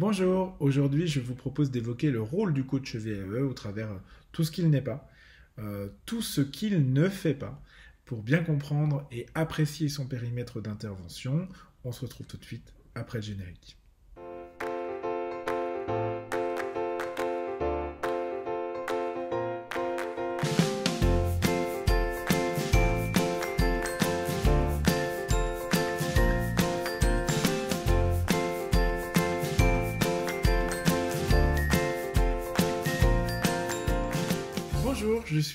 [0.00, 3.88] Bonjour, aujourd'hui je vous propose d'évoquer le rôle du coach VAE au travers
[4.30, 5.10] tout ce qu'il n'est pas,
[5.58, 7.60] euh, tout ce qu'il ne fait pas,
[8.04, 11.48] pour bien comprendre et apprécier son périmètre d'intervention.
[11.82, 13.76] On se retrouve tout de suite après le générique.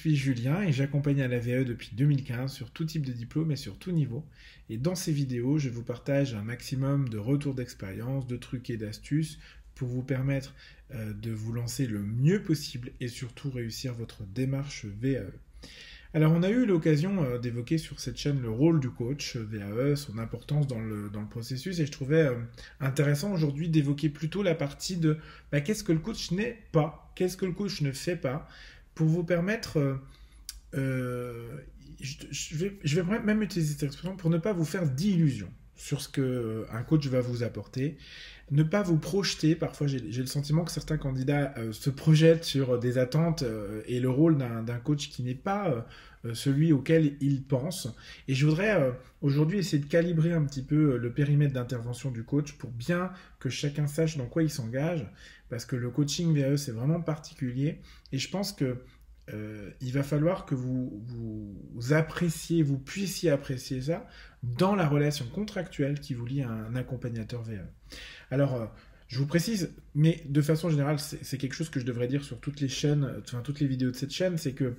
[0.03, 3.55] Suis Julien et j'accompagne à la VAE depuis 2015 sur tout type de diplôme et
[3.55, 4.25] sur tout niveau.
[4.69, 8.75] Et dans ces vidéos, je vous partage un maximum de retours d'expérience, de trucs et
[8.75, 9.39] d'astuces
[9.75, 10.53] pour vous permettre
[10.93, 15.31] euh, de vous lancer le mieux possible et surtout réussir votre démarche VAE.
[16.13, 19.95] Alors on a eu l'occasion euh, d'évoquer sur cette chaîne le rôle du coach VAE,
[19.95, 22.35] son importance dans le, dans le processus et je trouvais euh,
[22.81, 25.17] intéressant aujourd'hui d'évoquer plutôt la partie de
[25.51, 28.49] bah, qu'est-ce que le coach n'est pas, qu'est-ce que le coach ne fait pas?
[28.95, 29.95] Pour vous permettre, euh,
[30.75, 31.57] euh,
[31.99, 32.55] je,
[33.01, 36.83] vais, même utiliser cette expression pour ne pas vous faire d'illusions sur ce que un
[36.83, 37.97] coach va vous apporter,
[38.51, 39.55] ne pas vous projeter.
[39.55, 43.99] Parfois, j'ai le sentiment que certains candidats euh, se projettent sur des attentes euh, et
[43.99, 45.85] le rôle d'un coach qui n'est pas
[46.25, 47.89] euh, celui auquel ils pensent.
[48.29, 52.23] Et je voudrais euh, aujourd'hui essayer de calibrer un petit peu le périmètre d'intervention du
[52.23, 55.05] coach pour bien que chacun sache dans quoi il s'engage,
[55.53, 57.79] parce que le coaching VAE c'est vraiment particulier.
[58.11, 58.77] Et je pense que
[59.31, 64.07] euh, il va falloir que vous, vous, appréciez, vous puissiez apprécier ça
[64.41, 67.69] dans la relation contractuelle qui vous lie à un accompagnateur VAE.
[68.31, 68.65] Alors, euh,
[69.07, 72.39] je vous précise, mais de façon générale, c'est quelque chose que je devrais dire sur
[72.39, 74.73] toutes les chaînes, enfin toutes les vidéos de cette chaîne, c'est que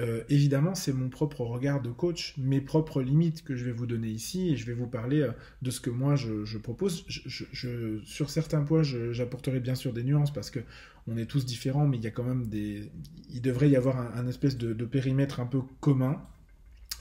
[0.00, 3.86] euh, évidemment, c'est mon propre regard de coach, mes propres limites que je vais vous
[3.86, 5.30] donner ici, et je vais vous parler euh,
[5.62, 7.06] de ce que moi je, propose.
[8.04, 10.60] Sur certains points, j'apporterai bien sûr des nuances parce que
[11.06, 12.90] on est tous différents, mais il y a quand même des,
[13.30, 16.20] il devrait y avoir un, espèce de, périmètre un peu commun.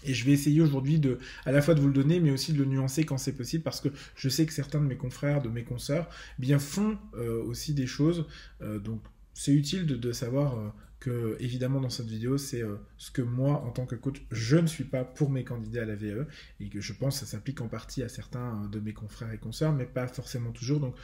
[0.06, 2.52] Et je vais essayer aujourd'hui de, à la fois de vous le donner, mais aussi
[2.52, 5.42] de le nuancer quand c'est possible, parce que je sais que certains de mes confrères,
[5.42, 8.28] de mes consoeurs, bien font euh, aussi des choses.
[8.62, 9.02] donc
[9.34, 13.72] c'est utile de, savoir que évidemment dans cette vidéo c'est euh, ce que moi en
[13.72, 16.26] tant que coach je ne suis pas pour mes candidats à la VE
[16.62, 19.38] et que je pense ça s'applique en partie à certains euh, de mes confrères et
[19.38, 20.80] consoeurs mais pas forcément toujours.
[20.80, 20.96] Donc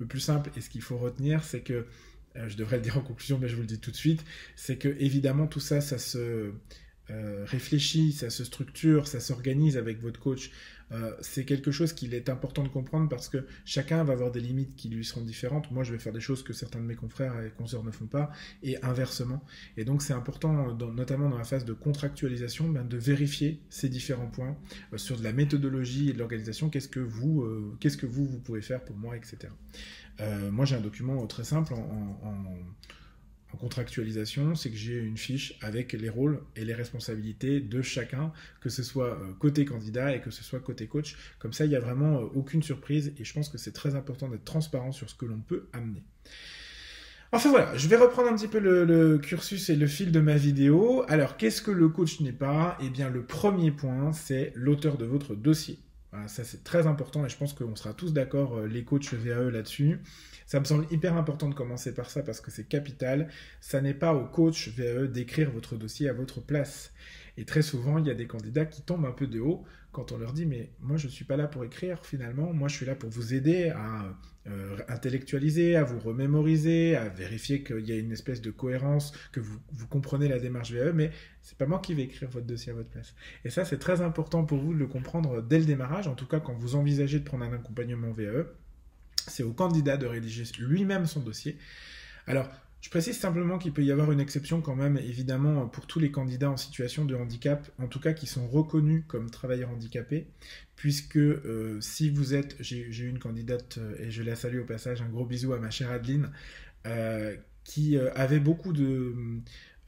[0.00, 1.86] le plus simple et ce qu'il faut retenir c'est que
[2.34, 4.24] euh, je devrais le dire en conclusion mais je vous le dis tout de suite
[4.56, 6.50] c'est que évidemment tout ça ça se
[7.08, 10.50] réfléchit ça se structure ça s'organise avec votre coach
[10.92, 14.40] euh, c'est quelque chose qu'il est important de comprendre parce que chacun va avoir des
[14.40, 15.70] limites qui lui seront différentes.
[15.70, 18.06] Moi, je vais faire des choses que certains de mes confrères et consoeurs ne font
[18.06, 18.30] pas,
[18.62, 19.42] et inversement.
[19.76, 24.28] Et donc, c'est important, notamment dans la phase de contractualisation, ben, de vérifier ces différents
[24.28, 24.56] points
[24.92, 26.70] euh, sur de la méthodologie et de l'organisation.
[26.70, 29.52] Qu'est-ce que vous, euh, qu'est-ce que vous, vous pouvez faire pour moi, etc.
[30.50, 32.46] moi, j'ai un document très simple en
[33.54, 38.68] contractualisation, c'est que j'ai une fiche avec les rôles et les responsabilités de chacun, que
[38.68, 41.16] ce soit euh, côté candidat et que ce soit côté coach.
[41.38, 43.94] Comme ça, il n'y a vraiment euh, aucune surprise et je pense que c'est très
[43.94, 46.02] important d'être transparent sur ce que l'on peut amener.
[47.32, 50.36] Enfin voilà, je vais reprendre un petit peu le, cursus et le fil de ma
[50.36, 51.04] vidéo.
[51.08, 52.78] Alors, qu'est-ce que le coach n'est pas?
[52.80, 55.78] Eh bien, le premier point, c'est l'auteur de votre dossier.
[56.26, 59.50] Ça, c'est très important et je pense qu'on sera tous d'accord, euh, les coachs VAE
[59.50, 60.00] là-dessus.
[60.46, 63.28] Ça me semble hyper important de commencer par ça parce que c'est capital.
[63.60, 66.92] Ça n'est pas au coach VAE d'écrire votre dossier à votre place.
[67.36, 70.12] Et très souvent, il y a des candidats qui tombent un peu de haut quand
[70.12, 72.76] on leur dit mais moi je ne suis pas là pour écrire finalement, moi je
[72.76, 74.14] suis là pour vous aider à
[74.46, 79.40] euh, intellectualiser, à vous remémoriser, à vérifier qu'il y a une espèce de cohérence, que
[79.40, 81.10] vous, vous comprenez la démarche VAE, mais
[81.40, 83.14] c'est pas moi qui vais écrire votre dossier à votre place.
[83.44, 86.26] Et ça c'est très important pour vous de le comprendre dès le démarrage, en tout
[86.26, 88.44] cas quand vous envisagez de prendre un accompagnement VAE
[89.28, 91.58] c'est au candidat de rédiger lui-même son dossier.
[92.26, 92.48] Alors,
[92.86, 96.12] je précise simplement qu'il peut y avoir une exception quand même, évidemment, pour tous les
[96.12, 100.28] candidats en situation de handicap, en tout cas qui sont reconnus comme travailleurs handicapés,
[100.76, 104.64] puisque euh, si vous êtes, j'ai eu une candidate, euh, et je la salue au
[104.64, 106.30] passage, un gros bisou à ma chère Adeline,
[106.86, 107.34] euh,
[107.64, 109.16] qui avait beaucoup de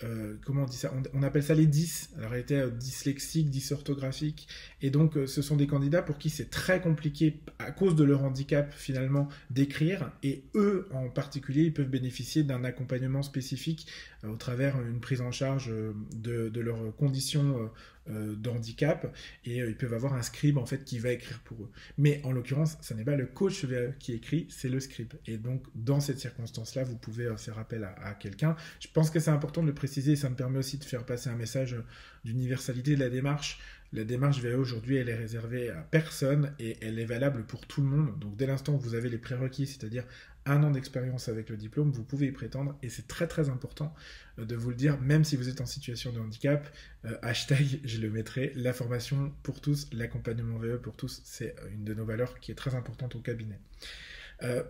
[0.05, 2.11] euh, comment on dit ça on, appelle ça les 10.
[2.19, 4.47] Alors, elle était euh, dyslexique, dysorthographique.
[4.81, 8.05] Et donc, euh, ce sont des candidats pour qui c'est très compliqué, à cause de
[8.05, 10.13] leur handicap, finalement, d'écrire.
[10.23, 13.87] Et eux, en particulier, ils peuvent bénéficier d'un accompagnement spécifique
[14.25, 15.73] au travers d'une prise en charge
[16.15, 17.71] de, de leurs conditions
[18.11, 19.15] euh, de handicap
[19.45, 21.71] et euh, ils peuvent avoir un scribe en fait qui va écrire pour eux.
[21.97, 23.67] Mais en l'occurrence, ce n'est pas le coach
[23.99, 25.13] qui écrit, c'est le scribe.
[25.27, 28.57] Et donc dans cette circonstance-là, vous pouvez euh, faire appel à, quelqu'un.
[28.81, 31.29] Je pense que c'est important de le préciser, ça me permet aussi de faire passer
[31.31, 31.77] un message
[32.25, 33.61] d'universalité de la démarche.
[33.93, 37.81] La démarche VAE aujourd'hui, elle est réservée à personne et elle est valable pour tout
[37.81, 38.19] le monde.
[38.19, 40.05] Donc dès l'instant où vous avez les prérequis, c'est-à-dire
[40.49, 43.95] un an d'expérience avec le diplôme, vous pouvez y prétendre et c'est très très important
[44.39, 46.69] euh, de vous le dire, même si vous êtes en situation de handicap.
[47.05, 51.85] Euh, hashtag, je le mettrai, la formation pour tous, l'accompagnement VE pour tous, c'est une
[51.85, 53.59] de nos valeurs qui est très importante au cabinet.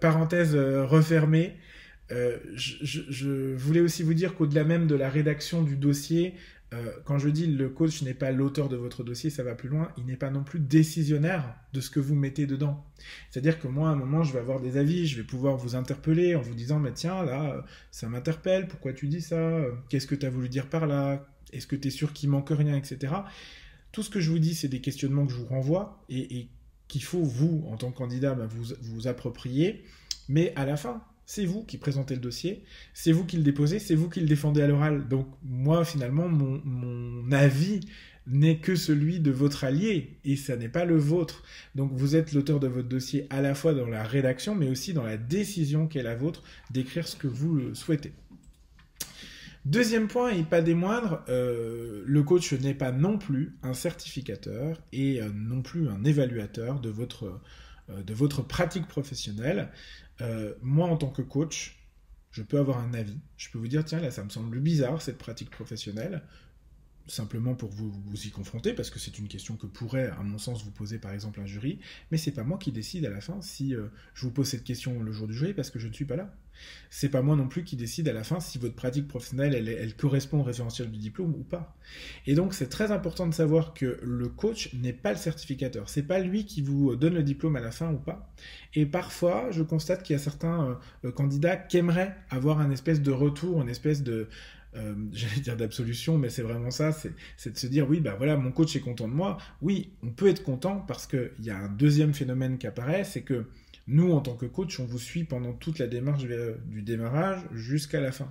[0.01, 1.57] parenthèse refermée.
[2.11, 6.35] je, voulais aussi vous dire qu'au-delà même de la rédaction du dossier,
[6.75, 9.71] euh, quand je dis le coach n'est pas l'auteur de votre dossier, ça va plus
[9.71, 12.85] loin, il n'est pas non plus décisionnaire de ce que vous mettez dedans.
[13.31, 15.77] C'est-à-dire que moi, à un moment, je vais avoir des avis, je vais pouvoir vous
[15.77, 20.15] interpeller en vous disant, mais tiens, là, ça m'interpelle, pourquoi tu dis ça Qu'est-ce que
[20.15, 23.15] tu as voulu dire par là Est-ce que tu es sûr qu'il manque rien, etc.
[23.93, 26.49] Tout ce que je vous dis, c'est des questionnements que je vous renvoie et,
[26.89, 29.85] qu'il faut, vous, en tant que candidat, bah, vous, vous approprier.
[30.29, 32.65] Mais à la fin, c'est vous qui présentez le dossier,
[32.95, 35.09] c'est vous qui le déposez, c'est vous qui le défendez à l'oral.
[35.09, 37.81] Donc moi, finalement, mon, avis
[38.27, 41.43] n'est que celui de votre allié et ça n'est pas le vôtre.
[41.75, 44.95] Donc vous êtes l'auteur de votre dossier à la fois dans la rédaction mais aussi
[44.95, 48.15] dans la décision qui est la vôtre d'écrire ce que vous souhaitez.
[49.67, 54.81] Deuxième point, et pas des moindres, euh, le coach n'est pas non plus un certificateur
[54.93, 57.39] et euh, non plus un évaluateur de votre,
[57.91, 59.69] euh, de votre pratique professionnelle.
[60.21, 61.79] Euh, moi, en tant que coach,
[62.31, 63.19] je peux avoir un avis.
[63.37, 66.23] Je peux vous dire, tiens, là, ça me semble bizarre, cette pratique professionnelle
[67.09, 70.39] simplement pour vous, vous y confronter, parce que c'est une question que pourrait, à mon
[70.39, 71.79] sens, vous poser par exemple un jury,
[72.11, 74.65] mais c'est pas moi qui décide à la fin si euh, je vous pose cette
[74.65, 76.35] question le jour du jury parce que je ne suis pas là.
[76.91, 79.95] C'est pas moi non plus qui décide à la fin si votre pratique professionnelle elle,
[79.95, 81.77] correspond au référentiel du diplôme ou pas.
[82.27, 86.03] Et donc c'est très important de savoir que le coach n'est pas le certificateur, c'est
[86.03, 88.33] pas lui qui vous donne le diplôme à la fin ou pas.
[88.75, 93.01] Et parfois, je constate qu'il y a certains euh, candidats qui aimeraient avoir un espèce
[93.01, 94.29] de retour, une espèce de
[94.79, 98.37] euh, j'allais dire d'absolution, mais c'est vraiment ça, c'est de se dire, oui, bah voilà,
[98.37, 99.39] mon coach est content de moi.
[99.63, 103.23] Oui, on peut être content parce qu'il y a un deuxième phénomène qui apparaît, c'est
[103.23, 103.47] que
[103.87, 108.01] nous, en tant que coach, on vous suit pendant toute la démarche du démarrage jusqu'à
[108.01, 108.31] la fin.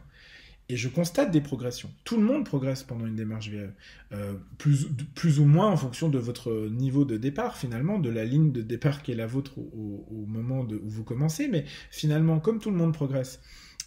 [0.70, 1.90] Et je constate des progressions.
[2.04, 3.70] Tout le monde progresse pendant une démarche VAE,
[4.12, 8.26] euh, plus, plus ou moins en fonction de votre niveau de départ, finalement, de la
[8.26, 11.48] ligne de départ qui est la vôtre au, moment où vous commencez.
[11.48, 13.40] Mais finalement, comme tout le monde progresse,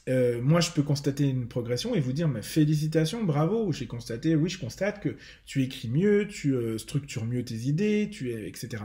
[0.08, 3.73] euh, moi, je peux constater une progression et vous dire, félicitations, bravo.
[3.73, 5.17] J'ai constaté, oui, je constate que
[5.47, 8.85] tu écris mieux, tu euh, structures mieux tes idées, tu etc.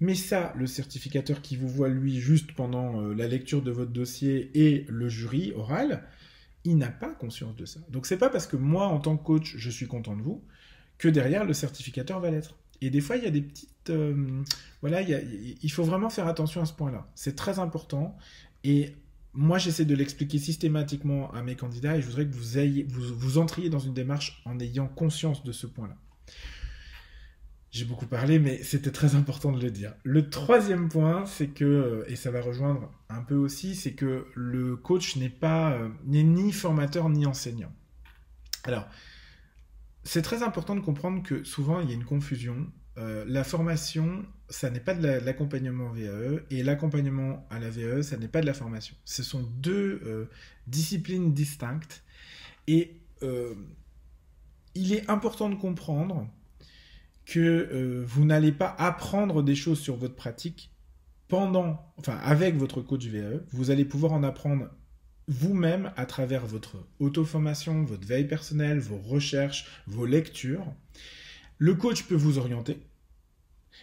[0.00, 3.92] Mais ça, le certificateur qui vous voit lui juste pendant euh, la lecture de votre
[3.92, 6.04] dossier et le jury oral,
[6.64, 7.80] il n'a pas conscience de ça.
[7.88, 10.44] Donc c'est pas parce que moi, en tant que coach, je suis content de vous,
[10.98, 12.56] que derrière le certificateur va l'être.
[12.80, 13.92] Et des fois, il y a des petites,
[14.80, 17.08] voilà, il faut vraiment faire attention à ce point-là.
[17.14, 18.16] C'est très important.
[18.64, 18.94] Et
[19.34, 23.14] moi, j'essaie de l'expliquer systématiquement à mes candidats et je voudrais que vous, ayez, vous,
[23.14, 25.96] vous entriez dans une démarche en ayant conscience de ce point-là.
[27.70, 29.94] J'ai beaucoup parlé, mais c'était très important de le dire.
[30.04, 34.76] Le troisième point, c'est que, et ça va rejoindre un peu aussi, c'est que le
[34.76, 37.72] coach n'est pas, euh, n'est ni formateur ni enseignant.
[38.64, 38.86] Alors,
[40.04, 44.22] c'est très important de comprendre que souvent il y a une confusion euh, la formation,
[44.52, 48.46] ça n'est pas de l'accompagnement VAE, et l'accompagnement à la VAE, ça n'est pas de
[48.46, 48.94] la formation.
[49.04, 50.26] Ce sont deux euh,
[50.66, 52.02] disciplines distinctes,
[52.66, 53.54] et euh,
[54.74, 56.28] il est important de comprendre
[57.24, 60.70] que vous n'allez pas apprendre des choses sur votre pratique
[61.28, 64.68] pendant, enfin avec votre coach VAE, vous allez pouvoir en apprendre
[65.28, 70.66] vous-même à travers votre auto-formation, votre veille personnelle, vos recherches, vos lectures.
[71.58, 72.82] Le coach peut vous orienter,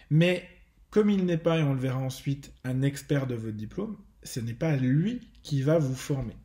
[0.10, 0.48] mais
[0.90, 4.40] comme il n'est pas, et on le verra ensuite, un expert de votre diplôme, ce
[4.40, 6.36] n'est pas lui qui va vous former.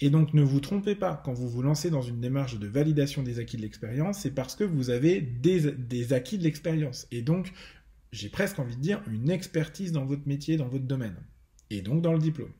[0.00, 3.22] Et donc ne vous trompez pas, quand vous vous lancez dans une démarche de validation
[3.22, 7.06] des acquis de l'expérience, c'est parce que vous avez des, des acquis de l'expérience.
[7.10, 7.52] Et donc,
[8.12, 11.16] j'ai presque envie de dire, une expertise dans votre métier, dans votre domaine.
[11.70, 12.52] Et donc dans le diplôme.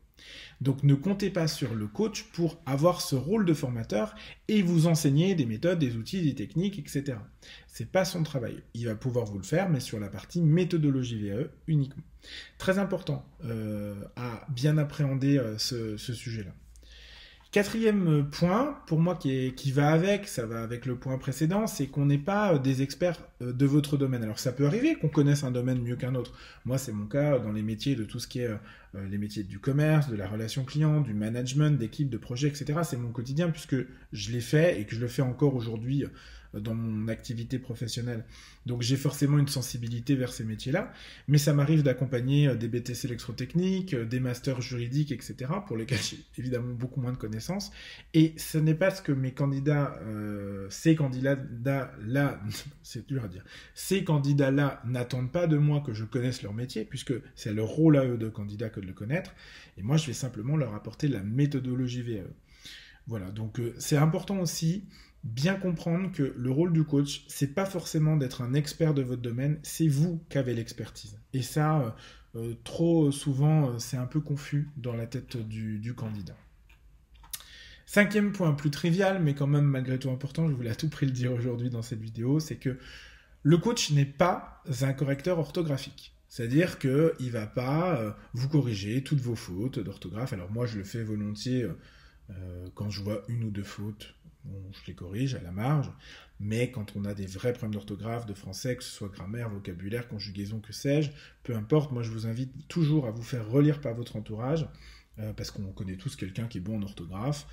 [0.61, 4.14] Donc ne comptez pas sur le coach pour avoir ce rôle de formateur
[4.49, 7.18] et vous enseigner des méthodes, des outils, des techniques, etc.
[7.66, 8.62] C'est pas son travail.
[8.75, 12.04] Il va pouvoir vous le faire, mais sur la partie méthodologie VE uniquement.
[12.59, 16.52] Très important euh, à bien appréhender euh, ce sujet-là.
[17.54, 22.06] Quatrième point, pour moi qui, va avec, ça va avec le point précédent, c'est qu'on
[22.06, 24.23] n'est pas euh, des experts euh, de votre domaine.
[24.23, 26.33] Alors ça peut arriver qu'on connaisse un domaine mieux qu'un autre.
[26.65, 29.43] Moi c'est mon cas dans les métiers de tout ce qui est euh, les métiers
[29.43, 32.81] du commerce, de la relation client, du management, d'équipe, de projet, etc.
[32.85, 33.77] C'est mon quotidien puisque
[34.13, 36.05] je l'ai fait et que je le fais encore aujourd'hui
[36.53, 38.25] dans mon activité professionnelle.
[38.65, 40.93] Donc j'ai forcément une sensibilité vers ces métiers-là,
[41.27, 46.73] mais ça m'arrive d'accompagner des BTC électrotechniques, des masters juridiques, etc., pour lesquels j'ai évidemment
[46.73, 47.73] beaucoup moins de connaissances.
[48.13, 49.99] Et ce n'est pas ce que mes candidats,
[50.71, 52.41] ces candidats-là,
[52.85, 53.34] c'est dur à dire,
[53.75, 57.97] ces candidats-là n'attendent pas de moi que je connaisse leur métier, puisque c'est leur rôle
[57.97, 59.33] à eux de candidat que de le connaître.
[59.79, 62.25] Et moi, je vais simplement leur apporter la méthodologie VAE.
[63.07, 64.85] Voilà, donc euh, c'est important aussi
[65.25, 69.23] bien comprendre que le rôle du coach, c'est pas forcément d'être un expert de votre
[69.23, 71.19] domaine, c'est vous qui avez l'expertise.
[71.33, 71.91] Et ça, euh,
[72.37, 76.37] euh, trop souvent, c'est un peu confus dans la tête du, candidat.
[77.87, 81.07] Cinquième point plus trivial, mais quand même malgré tout important, je voulais à tout prix
[81.07, 82.79] le dire aujourd'hui dans cette vidéo, c'est que
[83.45, 86.17] le coach n'est pas un correcteur orthographique.
[86.27, 90.33] C'est-à-dire qu'il ne va pas vous corriger toutes vos fautes d'orthographe.
[90.33, 91.69] Alors moi, je le fais volontiers
[92.31, 95.91] euh, quand je vois une ou deux fautes, je les corrige à la marge.
[96.41, 100.09] Mais quand on a des vrais problèmes d'orthographe, de français, que ce soit grammaire, vocabulaire,
[100.09, 101.11] conjugaison, que sais-je,
[101.43, 104.67] peu importe, moi je vous invite toujours à vous faire relire par votre entourage.
[105.21, 107.47] Euh, parce qu'on connaît tous quelqu'un qui est bon en orthographe,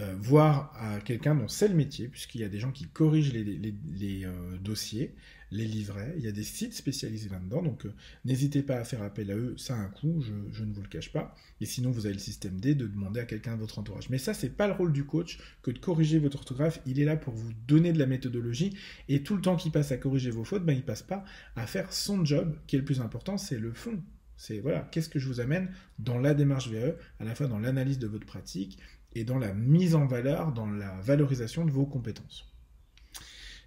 [0.00, 3.32] euh, voire à quelqu'un dont c'est le métier, puisqu'il y a des gens qui corrigent
[3.32, 4.24] les,
[4.60, 5.16] dossiers,
[5.50, 6.14] les livrets.
[6.16, 7.92] Il y a des sites spécialisés là-dedans, donc euh,
[8.24, 10.22] n'hésitez pas à faire appel à eux, ça a un coût,
[10.52, 11.34] je, ne vous le cache pas.
[11.60, 14.10] Et sinon, vous avez le système D de demander à quelqu'un de votre entourage.
[14.10, 16.80] Mais ça, c'est pas le rôle du coach que de corriger votre orthographe.
[16.86, 18.76] Il est là pour vous donner de la méthodologie.
[19.08, 21.24] Et tout le temps qu'il passe à corriger vos fautes, ben, il passe pas
[21.56, 24.00] à faire son job, qui est le plus important, c'est le fond.
[24.38, 25.68] C'est voilà, qu'est-ce que je vous amène
[25.98, 28.78] dans la démarche VAE, à la fois dans l'analyse de votre pratique
[29.12, 32.48] et dans la mise en valeur, dans la valorisation de vos compétences.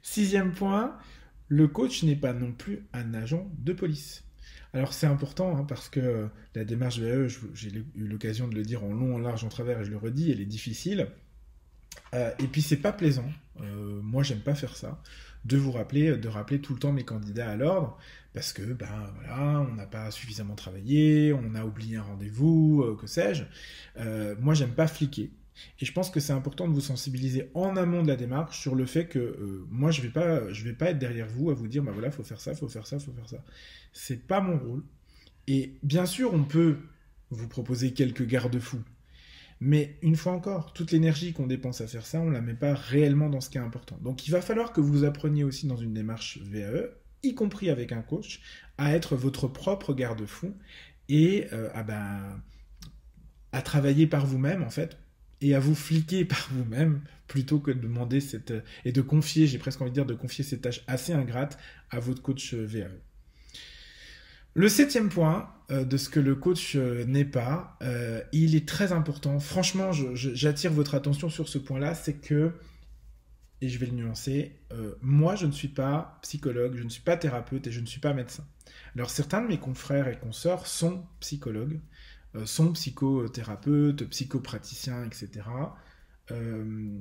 [0.01, 0.98] Sixième point,
[1.50, 4.24] le coach n'est pas non plus un agent de police.
[4.74, 8.86] Alors c'est important hein, parce que la démarche VAE, j'ai eu l'occasion de le dire
[8.86, 11.10] en long, en large, en travers, et je le redis, elle est difficile.
[12.13, 13.30] Euh, et puis c'est pas plaisant.
[13.62, 15.01] Euh, moi j'aime pas faire ça.
[15.46, 17.98] De vous rappeler, de rappeler tout le temps mes candidats à l'ordre,
[18.34, 22.96] parce que ben voilà, on n'a pas suffisamment travaillé, on a oublié un rendez-vous, euh,
[22.96, 23.44] que sais-je.
[24.39, 25.32] moi j'aime pas fliquer.
[25.80, 28.74] Et je pense que c'est important de vous sensibiliser en amont de la démarche sur
[28.75, 31.84] le fait que moi, je vais, pas, vais pas être derrière vous à vous dire,
[31.84, 33.44] bah voilà, il faut faire ça, faut faire ça, faut faire ça.
[33.94, 34.84] C'est pas mon rôle.
[35.48, 36.77] Et bien sûr, on peut
[37.32, 38.82] vous proposer quelques garde-fous.
[39.63, 42.56] Mais une fois encore, toute l'énergie qu'on dépense à faire ça, on ne la met
[42.56, 43.96] pas réellement dans ce qui est important.
[44.01, 46.89] Donc il va falloir que vous appreniez aussi dans une démarche VAE,
[47.22, 48.41] y compris avec un coach,
[48.80, 50.56] à être votre propre garde-fou
[51.10, 52.41] et euh, à, ben,
[53.51, 54.98] à travailler par vous-même, en fait,
[55.41, 58.53] et à vous fliquer par vous-même plutôt que de demander cette
[58.84, 61.60] et de confier, j'ai presque envie de dire de confier ces tâches assez ingrates
[61.91, 62.89] à votre coach VAE.
[64.53, 67.77] Le septième point euh, de ce que le coach euh, n'est pas,
[68.31, 69.39] il est très important.
[69.39, 72.51] Franchement, j'attire votre attention sur ce point-là, c'est que,
[73.62, 74.60] et je vais le nuancer,
[75.01, 78.00] moi je ne suis pas psychologue, je ne suis pas thérapeute et je ne suis
[78.00, 78.43] pas médecin.
[78.96, 81.79] Alors certains de mes confrères et consoeurs sont psychologues,
[82.36, 85.29] euh, sont psychothérapeutes, psychopraticiens, etc.
[86.31, 86.98] Euh,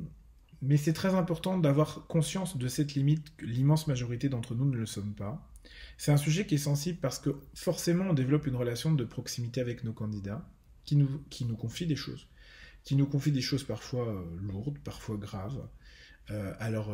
[0.62, 4.76] mais c'est très important d'avoir conscience de cette limite que l'immense majorité d'entre nous ne
[4.76, 5.49] le sommes pas.
[5.98, 9.60] C'est un sujet qui est sensible parce que forcément on développe une relation de proximité
[9.60, 10.48] avec nos candidats
[10.84, 12.26] qui nous, qui nous confient des choses.
[12.84, 15.66] Qui nous confient des choses parfois euh, lourdes, parfois graves.
[16.58, 16.92] alors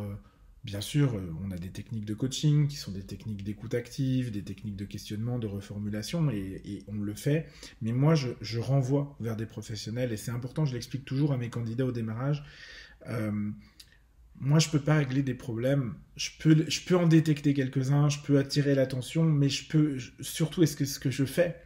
[0.67, 4.31] Bien sûr, euh, on a des techniques de coaching qui sont des techniques d'écoute active,
[4.31, 7.47] des techniques de questionnement, de reformulation, et, on le fait.
[7.81, 11.49] Mais moi, je, renvoie vers des professionnels, et c'est important, je l'explique toujours à mes
[11.49, 12.43] candidats au démarrage.
[13.07, 13.49] Euh,
[14.39, 15.95] moi, je ne peux pas régler des problèmes.
[16.15, 20.63] Je peux, je peux en détecter quelques-uns, je peux attirer l'attention, mais je peux, surtout,
[20.63, 21.61] est-ce que ce que je fais,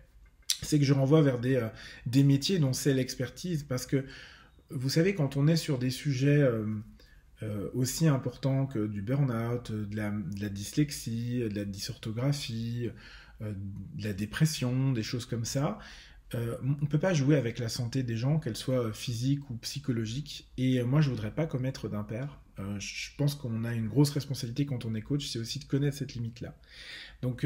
[0.62, 1.68] c'est que je renvoie vers des, euh,
[2.06, 4.06] des métiers dont c'est l'expertise, parce que
[4.70, 6.48] vous savez, quand on est sur des sujets
[7.44, 10.12] euh, aussi important que du burn-out, de la,
[10.50, 12.90] dyslexie, de la dysorthographie,
[13.42, 13.54] euh,
[13.96, 15.80] de la dépression, des choses comme ça.
[16.36, 19.56] Euh, on ne peut pas jouer avec la santé des gens, qu'elle soit physique ou
[19.56, 20.52] psychologique.
[20.58, 22.40] Et moi, je ne voudrais pas commettre d'impair.
[22.80, 25.98] Je pense qu'on a une grosse responsabilité quand on est coach, c'est aussi de connaître
[25.98, 26.56] cette limite-là.
[27.22, 27.46] Donc,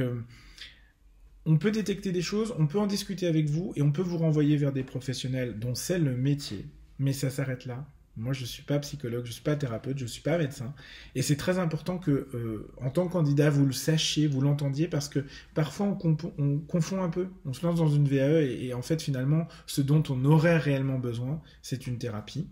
[1.46, 4.18] on peut détecter des choses, on peut en discuter avec vous et on peut vous
[4.18, 6.66] renvoyer vers des professionnels dont c'est le métier.
[6.98, 7.86] Mais ça s'arrête là.
[8.18, 10.38] Moi, je ne suis pas psychologue, je ne suis pas thérapeute, je ne suis pas
[10.38, 10.74] médecin.
[11.16, 14.88] Et c'est très important que, euh, en tant que candidat, vous le sachiez, vous l'entendiez,
[14.88, 17.28] parce que parfois on, confond un peu.
[17.46, 20.98] On se lance dans une VAE et, en fait, finalement, ce dont on aurait réellement
[20.98, 22.48] besoin, c'est une thérapie.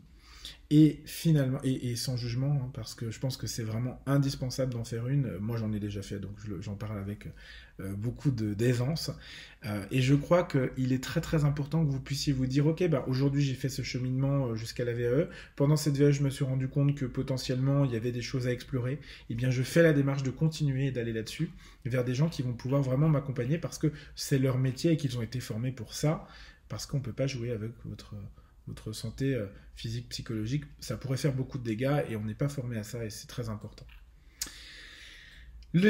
[0.76, 4.84] Et finalement, et, sans jugement, hein, parce que je pense que c'est vraiment indispensable d'en
[4.84, 5.38] faire une.
[5.38, 7.28] Moi, j'en ai déjà fait, donc j'en parle avec
[7.80, 9.12] euh, beaucoup d'aisance.
[9.68, 12.88] Euh, et je crois qu'il est très très important que vous puissiez vous dire, ok,
[12.90, 15.30] bah, aujourd'hui j'ai fait ce cheminement euh, jusqu'à la VAE.
[15.56, 18.48] Pendant cette VAE, je me suis rendu compte que potentiellement il y avait des choses
[18.48, 18.98] à explorer.
[19.30, 21.52] Eh bien, je fais la démarche de continuer et d'aller là-dessus
[21.86, 25.20] vers des gens qui vont pouvoir vraiment m'accompagner parce que c'est leur métier et qu'ils
[25.20, 26.28] ont été formés pour ça.
[26.68, 28.16] Parce qu'on ne peut pas jouer avec votre
[28.68, 32.50] votre santé euh, physique, psychologique, ça pourrait faire beaucoup de dégâts et on n'est pas
[32.50, 33.86] formé à ça et c'est très important.
[35.74, 35.90] Le,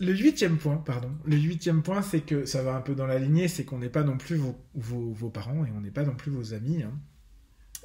[0.00, 3.46] huitième point, pardon, le huitième point, c'est que ça va un peu dans la lignée,
[3.46, 4.40] c'est qu'on n'est pas non plus
[4.74, 6.82] vos, parents et on n'est pas non plus vos amis.
[6.82, 6.92] Hein.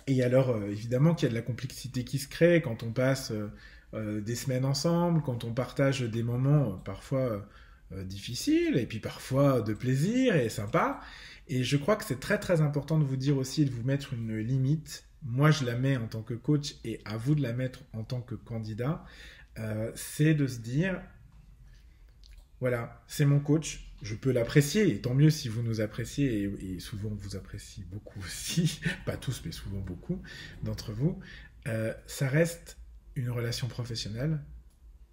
[0.07, 2.91] Et alors, euh, évidemment qu'il y a de la complexité qui se crée quand on
[2.91, 3.31] passe
[3.93, 7.47] euh, des semaines ensemble, quand on partage des moments parfois
[7.91, 10.99] difficiles et puis parfois de plaisir et sympa.
[11.47, 14.13] Et je crois que c'est très très important de vous dire aussi de vous mettre
[14.13, 15.05] une limite.
[15.23, 18.03] Moi, je la mets en tant que coach et à vous de la mettre en
[18.03, 19.03] tant que candidat.
[19.59, 21.01] Euh, c'est de se dire,
[22.59, 26.79] voilà, c'est mon coach, je peux l'apprécier, et tant mieux si vous nous appréciez, et,
[26.79, 30.21] souvent vous apprécie beaucoup aussi, pas tous, mais souvent beaucoup
[30.63, 31.19] d'entre vous.
[31.67, 32.77] Euh, ça reste
[33.15, 34.39] une relation professionnelle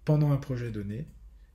[0.05, 1.07] pendant un projet donné,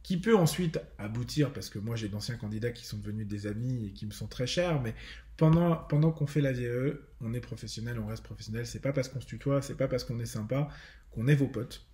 [0.02, 3.87] qui peut ensuite aboutir, parce que moi j'ai d'anciens candidats qui sont devenus des amis
[3.87, 4.95] et qui me sont très chers, mais
[5.37, 9.09] pendant, pendant qu'on fait la VE, on est professionnel, on reste professionnel, c'est pas parce
[9.09, 10.69] qu'on se tutoie, c'est pas parce qu'on est sympa
[11.11, 11.87] qu'on est vos potes.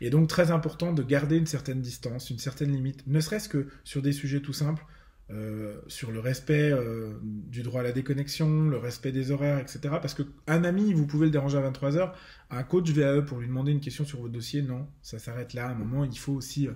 [0.00, 3.68] Et donc très important de garder une certaine distance, une certaine limite, ne serait-ce que
[3.84, 4.84] sur des sujets tout simples,
[5.32, 9.80] euh, sur le respect euh, du droit à la déconnexion, le respect des horaires, etc.
[9.82, 12.12] Parce qu'un ami, vous pouvez le déranger à 23h,
[12.50, 15.68] un coach VAE pour lui demander une question sur votre dossier, non, ça s'arrête là.
[15.68, 16.72] À un moment, il faut aussi euh,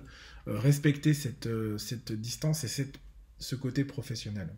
[0.47, 1.47] respecter cette,
[2.11, 2.95] distance et cette,
[3.37, 4.49] ce côté professionnel.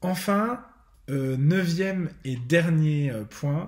[0.00, 0.64] Enfin,
[1.08, 3.66] neuvième et dernier point,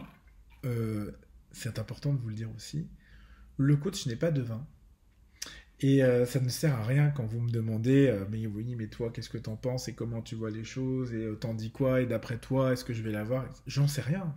[1.50, 2.88] c'est important de vous le dire aussi,
[3.56, 4.64] le coach n'est pas devin.
[5.82, 8.86] Et euh, ça ne sert à rien quand vous me demandez, euh, mais oui, mais
[8.86, 11.72] toi, qu'est-ce que t'en penses et comment tu vois les choses et euh, t'en dis
[11.72, 13.44] quoi et d'après toi, est-ce que je vais l'avoir?
[13.66, 14.32] J'en sais rien.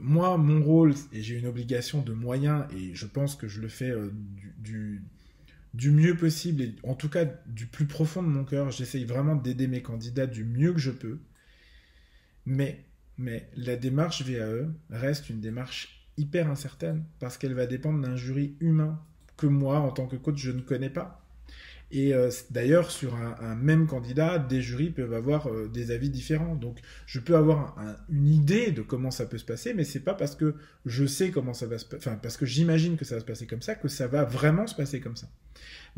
[0.00, 3.68] moi, mon rôle, et j'ai une obligation de moyens, et je pense que je le
[3.68, 3.92] fais
[4.58, 5.02] du,
[5.74, 9.36] du, mieux possible, et en tout cas du plus profond de mon cœur, j'essaye vraiment
[9.36, 11.20] d'aider mes candidats du mieux que je peux.
[12.46, 12.84] Mais,
[13.18, 18.56] mais la démarche VAE reste une démarche hyper incertaine, parce qu'elle va dépendre d'un jury
[18.60, 19.02] humain
[19.36, 21.21] que moi, en tant que coach, je ne connais pas.
[21.92, 26.54] Et euh, d'ailleurs, sur un, même candidat, des jurys peuvent avoir euh, des avis différents.
[26.54, 27.76] Donc, je peux avoir
[28.08, 30.54] une idée de comment ça peut se passer, mais c'est pas parce que
[30.86, 33.46] je sais comment ça va se, enfin parce que j'imagine que ça va se passer
[33.46, 35.28] comme ça que ça va vraiment se passer comme ça.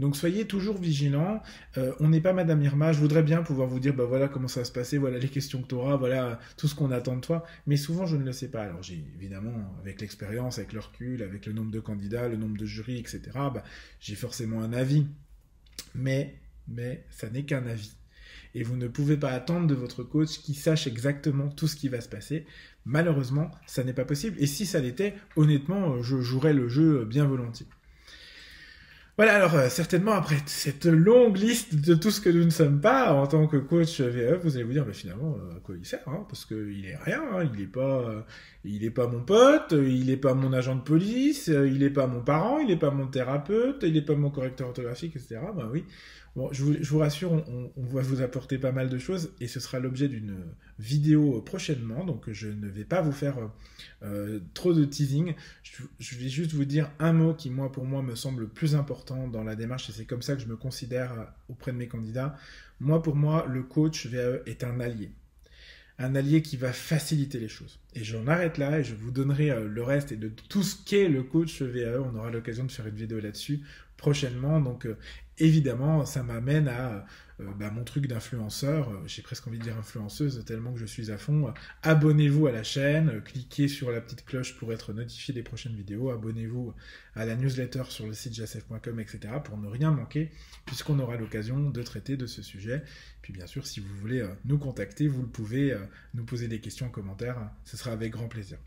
[0.00, 1.40] Donc, soyez toujours vigilants.
[1.78, 2.92] Euh, on n'est pas Madame Irma.
[2.92, 5.28] Je voudrais bien pouvoir vous dire, bah voilà comment ça va se passer, voilà les
[5.28, 7.44] questions que tu auras, voilà tout ce qu'on attend de toi.
[7.68, 8.62] Mais souvent, je ne le sais pas.
[8.62, 12.56] Alors, j'ai évidemment, avec l'expérience, avec le recul, avec le nombre de candidats, le nombre
[12.56, 13.20] de jurys, etc.
[13.34, 13.62] Bah,
[14.00, 15.06] j'ai forcément un avis
[15.94, 16.36] mais,
[16.68, 17.92] mais ça n'est qu'un avis.
[18.54, 21.88] Et vous ne pouvez pas attendre de votre coach qu'il sache exactement tout ce qui
[21.88, 22.46] va se passer.
[22.84, 24.36] Malheureusement, ça n'est pas possible.
[24.38, 27.66] Et si ça l'était, honnêtement, je jouerais le jeu bien volontiers.
[29.16, 32.80] Voilà, alors euh, certainement après cette longue liste de tout ce que nous ne sommes
[32.80, 35.76] pas en tant que coach VE, vous allez vous dire, mais finalement, euh, à quoi
[35.78, 38.22] il sert hein, Parce qu'il est rien, hein, il n'est pas, euh,
[38.64, 42.08] il est pas mon pote, il n'est pas mon agent de police, il n'est pas
[42.08, 45.38] mon parent, il n'est pas mon thérapeute, il n'est pas mon correcteur orthographique, etc.
[45.56, 45.84] Ben oui,
[46.36, 49.78] Bon, je vous, rassure, on, va vous apporter pas mal de choses et ce sera
[49.78, 50.34] l'objet d'une
[50.80, 52.04] vidéo prochainement.
[52.04, 53.36] Donc, je ne vais pas vous faire
[54.02, 55.34] euh, trop de teasing.
[55.62, 58.74] Je, vais juste vous dire un mot qui, moi, pour moi, me semble le plus
[58.74, 61.76] important dans la démarche et c'est comme ça que je me considère euh, auprès de
[61.76, 62.36] mes candidats.
[62.80, 65.12] Moi, pour moi, le coach VAE est un allié.
[66.00, 67.78] Un allié qui va faciliter les choses.
[67.94, 70.74] Et j'en arrête là et je vous donnerai euh, le reste et de tout ce
[70.84, 72.00] qu'est le coach VAE.
[72.00, 73.60] On aura l'occasion de faire une vidéo là-dessus
[74.04, 74.60] prochainement.
[74.60, 74.86] Donc,
[75.38, 77.06] évidemment, ça m'amène à
[77.40, 78.90] euh, bah, mon truc d'influenceur.
[78.90, 81.52] Euh, j'ai presque envie de dire influenceuse tellement que je suis à fond.
[81.82, 86.10] Abonnez-vous à la chaîne, cliquez sur la petite cloche pour être notifié des prochaines vidéos.
[86.10, 86.74] Abonnez-vous
[87.14, 89.34] à la newsletter sur le site jasef.com, etc.
[89.42, 90.30] pour ne rien manquer,
[90.64, 92.82] puisqu'on aura l'occasion de traiter de ce sujet.
[93.22, 95.76] Puis bien sûr, si vous voulez euh, nous contacter, vous le pouvez
[96.14, 97.50] nous poser des questions en commentaire.
[97.64, 98.58] Ce sera avec grand plaisir.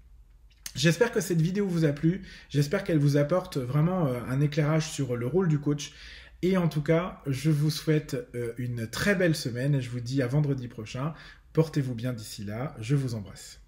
[0.75, 2.21] J'espère que cette vidéo vous a plu.
[2.49, 5.93] J'espère qu'elle vous apporte vraiment un éclairage sur le rôle du coach
[6.41, 9.99] et en tout cas, je vous souhaite euh, une très belle semaine et je vous
[9.99, 11.13] dis à vendredi prochain.
[11.53, 12.75] Portez-vous bien d'ici là.
[12.79, 13.59] Je vous embrasse.